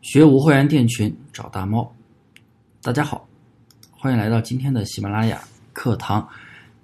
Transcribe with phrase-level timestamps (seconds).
[0.00, 1.92] 学无会员店群找大猫。
[2.82, 3.28] 大家好，
[3.90, 5.40] 欢迎来到今天的喜马拉雅
[5.72, 6.26] 课堂。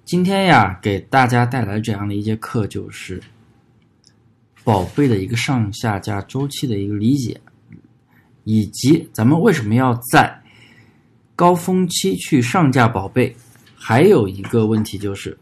[0.03, 3.21] 今天呀，给大家带来这样的一节课，就是
[4.65, 7.39] 宝贝的一个上下架周期的一个理解，
[8.43, 10.41] 以及咱们为什么要在
[11.37, 13.33] 高峰期去上架宝贝。
[13.77, 15.37] 还有一个问题就是，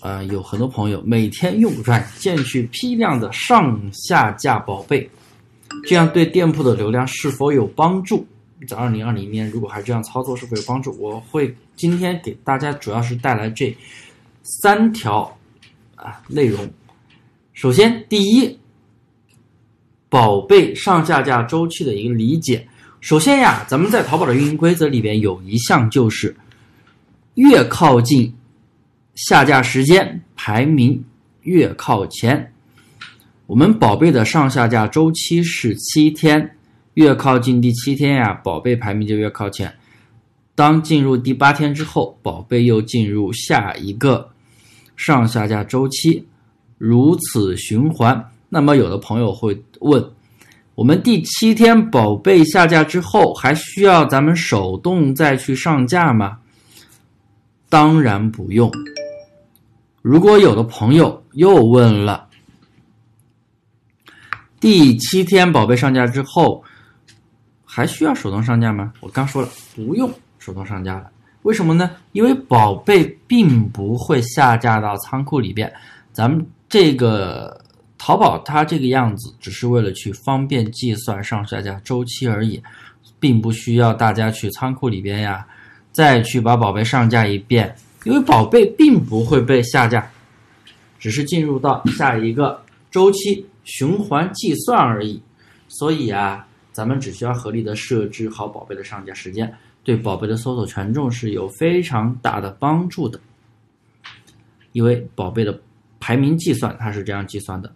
[0.00, 5.08] 呃，有很多朋友每天用软件去批量的上下架宝贝。
[5.86, 8.26] 这样对店铺的流量是否有帮助？
[8.66, 10.96] 在二零二零年，如果还这样操作，是否有帮助？
[10.98, 13.74] 我会今天给大家主要是带来这
[14.42, 15.38] 三条
[15.94, 16.68] 啊内容。
[17.52, 18.58] 首先，第一，
[20.08, 22.66] 宝贝上下架周期的一个理解。
[23.00, 26.34] 首先呀，咱们在淘宝的运营规则里边有一项就是，
[27.34, 28.34] 越靠近
[29.14, 31.04] 下架时间，排名
[31.42, 32.52] 越靠前。
[33.46, 36.56] 我们宝贝的上下架周期是七天，
[36.94, 39.72] 越靠近第七天呀，宝贝排名就越靠前。
[40.56, 44.28] 当进入第八天之后，宝贝又进入下一个
[44.96, 46.26] 上下架周期，
[46.76, 48.32] 如此循环。
[48.48, 50.04] 那么有的朋友会问：
[50.74, 56.38] 我们第七天宝贝下架之后，还需要咱们手动再去上架吗？
[57.68, 58.68] 当然不用。
[60.02, 62.25] 如果有的朋友又问了。
[64.58, 66.64] 第七天宝贝上架之后，
[67.64, 68.92] 还需要手动上架吗？
[69.00, 71.10] 我刚说了，不用手动上架了。
[71.42, 71.90] 为什么呢？
[72.12, 75.70] 因为宝贝并不会下架到仓库里边。
[76.10, 77.62] 咱们这个
[77.98, 82.60] 淘宝它这个样子，只是为了去方便计算上下架周期而已，
[83.20, 85.46] 并不需要大家去仓库里边呀，
[85.92, 87.72] 再去把宝贝上架一遍。
[88.04, 90.10] 因为宝贝并不会被下架，
[90.98, 92.60] 只是进入到下一个
[92.90, 93.46] 周期。
[93.66, 95.20] 循环计算而已，
[95.68, 99.52] 所以啊，咱们只需要合理的设置好宝贝的上架时间，
[99.84, 103.20] 对宝贝的搜索权重是有非常大的帮助的。
[104.72, 105.60] 因为宝贝的
[106.00, 107.70] 排名计算它是这样计算的。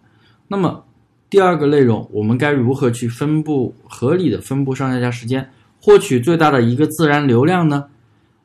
[0.47, 0.83] 那么
[1.29, 5.47] 第二个内容，我们该如何去分布合理的分布上下架时间，
[5.81, 7.85] 获取最大的一个自然流量呢？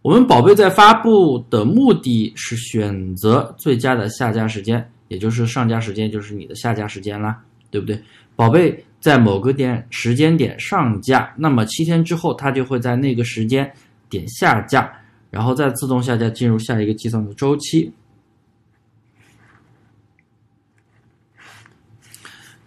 [0.02, 4.90] 我们宝贝在发布的目的是选择最佳的下架时间。
[5.08, 8.02] 也就是上架时间就是你的下架时间啦，对不对？
[8.34, 13.72] 宝贝在某个点时间点上架，那么七天之后它就会在那个时间
[14.10, 14.92] 点下架，
[15.30, 17.92] 然后再自动下架进入下一个计算的周期。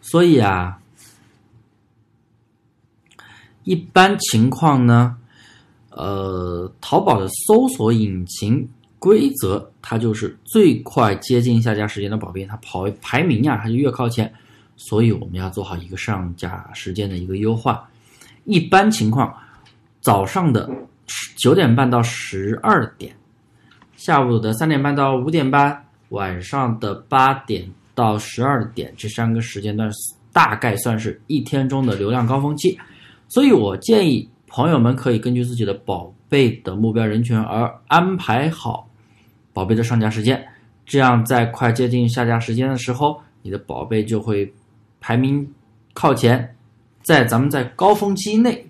[0.02, 0.82] 所以啊，
[3.64, 5.18] 一般情况呢，
[5.92, 8.68] 呃，淘宝的搜索引擎。
[9.00, 14.32] 规则它就是最快接近下架时间的宝贝，它跑排名呀，它就越靠前，
[14.76, 17.90] 所以我们要做好一个上架时间的一个优化。
[18.44, 19.34] 一般情况，
[20.02, 20.70] 早上的
[21.38, 23.16] 九点半到十二点，
[23.96, 27.66] 下午的三点半到五点半，晚上的八点
[27.96, 29.90] 到十二点，这三个时间段
[30.34, 32.78] 大概算是一天中的流量高峰期。
[33.30, 38.89] 所以我建议朋友们可以根据自己的宝贝的目标人群而安排好。
[39.60, 40.42] 宝贝的上架时间，
[40.86, 44.50] 这样在快接近下架时间的时候，你的宝贝就会
[45.02, 45.46] 排名
[45.92, 46.56] 靠前，
[47.04, 48.66] 在咱们在高峰期内，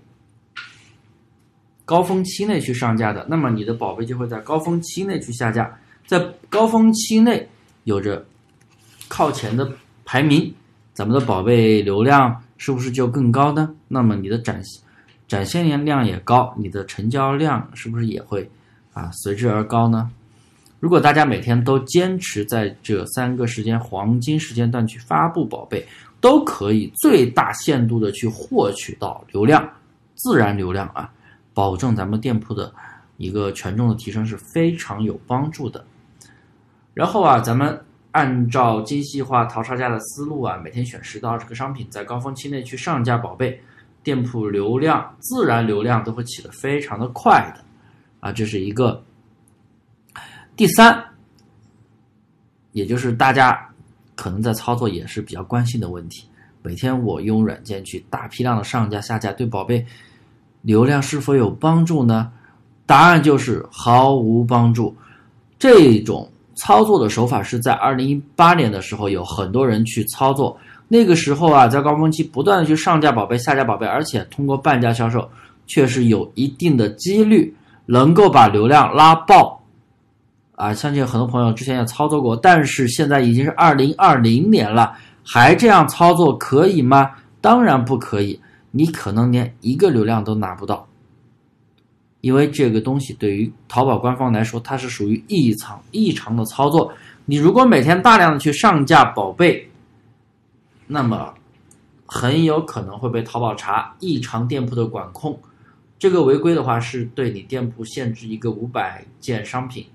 [1.85, 6.19] 高峰期内去上架的，那么你的宝贝就会在高峰期内去下架，在
[6.49, 7.47] 高峰期内
[7.83, 8.25] 有着
[9.07, 9.71] 靠前的
[10.03, 10.51] 排名，
[10.95, 13.71] 咱们的宝贝流量是不是就更高呢？
[13.87, 14.59] 那么你的展
[15.27, 18.49] 展现量也高，你的成交量是不是也会
[18.91, 20.09] 啊随之而高呢？
[20.79, 25.85] 如果大家每天都坚持在这三个时间黄金时间段去发布宝贝，
[26.21, 29.69] 都可以最大限度的去获取到流量，
[30.15, 31.11] 自然流量啊，
[31.53, 32.73] 保证咱们店铺的
[33.17, 35.83] 一个权重的提升是非常有帮助的。
[36.93, 37.77] 然后啊，咱们
[38.11, 43.61] 按照精细化淘差价的思路啊，每天选十到二十个商品，在高峰期内去上架宝贝，
[44.01, 47.61] 店铺流量、自然流量都会起得非常的快的
[48.21, 49.03] 啊，这是一个。
[50.59, 51.01] 第三，
[52.73, 53.57] 也就是大家
[54.13, 56.27] 可能在操作也是比较关心的问题：
[56.61, 59.85] 每天我用软件去大批量的上架下架，对宝贝
[60.61, 62.29] 流量是否有帮助呢？
[62.85, 64.93] 答案就是毫无帮助。
[65.57, 70.59] 这种操作的手法是在二零一八年的时候有很多人去操作，
[70.89, 75.25] 那个时候啊，在高峰期不断的去上架宝贝、下架宝贝，而且通过半价销售，
[75.67, 79.57] 确实有一定的几率能够把流量拉爆。
[80.59, 84.93] 啊，相信很多朋友之前也操作过，但是现在已经是二零二零年了，
[85.25, 87.11] 还这样操作可以吗？
[87.39, 88.37] 当然不可以，
[88.71, 90.85] 你可能连一个流量都拿不到，
[92.19, 96.91] 因为这个东西对于淘宝官方来说，它是属于异常异常的操作。
[97.23, 99.65] 你如果每天大量的去上架宝贝，
[100.87, 101.33] 那么
[102.05, 105.39] 很有可能会被淘宝查异常店铺的管控。
[105.97, 109.85] 这个违规的话，是对你店铺限制一个五百件商品，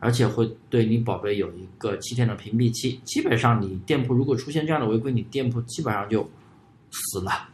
[0.00, 3.00] 而且会对你宝贝有一个七天的屏蔽期。
[3.04, 6.28] 基本上，你店铺如果出现这样的违规，你店铺基本上就
[6.90, 7.48] 死了。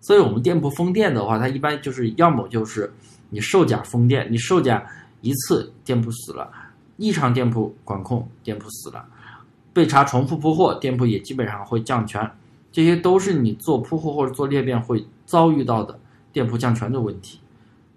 [0.00, 2.92] 所以我们店铺封店的话，它一般就是要么就是
[3.30, 4.84] 你售假封店，你售假
[5.20, 6.50] 一次店铺死了。
[6.96, 9.04] 异常店铺管控，店铺死了；
[9.72, 12.30] 被查重复铺货，店铺也基本上会降权。
[12.70, 15.98] 这些都是你做铺货或者做裂变会遭遇到的
[16.32, 17.38] 店铺降权的问题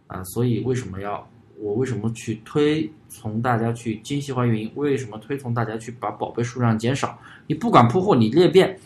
[0.07, 0.24] 啊。
[0.24, 4.71] 所以为什么要我为什么去推从大家去精细化运营？
[4.75, 7.17] 为什么推崇大家去把宝贝数量减少？
[7.47, 8.77] 你不管铺货，你裂变，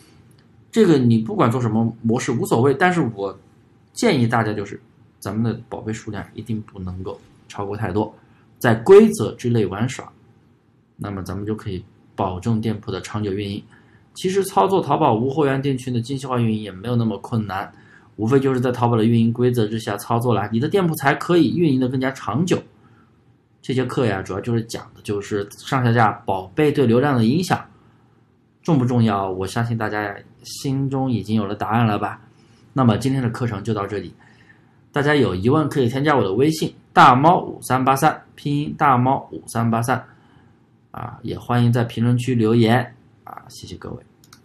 [0.70, 2.72] 这个你不管做什么模式无所谓。
[2.72, 3.36] 但是我
[3.92, 4.80] 建议大家就是，
[5.18, 8.14] 咱们的宝贝数量一定不能够超过太多。
[8.58, 10.10] 在规则之内玩耍，
[10.96, 11.84] 那么咱们就可以
[12.14, 13.62] 保证店铺的长久运营。
[14.14, 17.72] 其实操作淘宝无货源店群的精细化运营也没有那么困难，
[18.20, 22.62] 无非就是在淘宝的运营规则之下操作了，你的店铺才可以运营的更加长久。
[23.62, 27.58] 这节课呀，主要就是讲的就是上下架宝贝对流量的影响，
[28.62, 29.30] 重不重要？
[29.30, 32.20] 我相信大家心中已经有了答案了吧？
[32.74, 34.12] 那么今天的课程就到这里，
[34.92, 36.74] 大家有疑问可以添加我的微信。
[36.92, 40.04] 大猫五三八三，拼音大猫五三八三，
[40.90, 42.94] 啊，也欢迎在评论区留言，
[43.24, 44.09] 啊，谢谢各位。